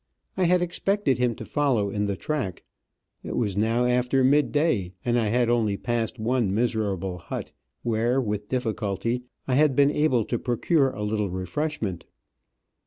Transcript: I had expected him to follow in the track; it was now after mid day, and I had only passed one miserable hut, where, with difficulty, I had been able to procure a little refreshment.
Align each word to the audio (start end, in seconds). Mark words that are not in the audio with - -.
I 0.35 0.45
had 0.45 0.63
expected 0.63 1.19
him 1.19 1.35
to 1.35 1.45
follow 1.45 1.91
in 1.91 2.05
the 2.07 2.15
track; 2.15 2.63
it 3.21 3.35
was 3.37 3.55
now 3.55 3.85
after 3.85 4.23
mid 4.23 4.51
day, 4.51 4.93
and 5.05 5.19
I 5.19 5.27
had 5.27 5.47
only 5.47 5.77
passed 5.77 6.17
one 6.17 6.55
miserable 6.55 7.19
hut, 7.19 7.51
where, 7.83 8.19
with 8.19 8.47
difficulty, 8.47 9.25
I 9.47 9.53
had 9.53 9.75
been 9.75 9.91
able 9.91 10.25
to 10.25 10.39
procure 10.39 10.89
a 10.89 11.03
little 11.03 11.29
refreshment. 11.29 12.05